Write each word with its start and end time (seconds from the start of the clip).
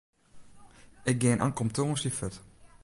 Ik 1.11 1.21
gean 1.21 1.41
ankom 1.45 1.69
tongersdei 1.75 2.13
fuort. 2.17 2.37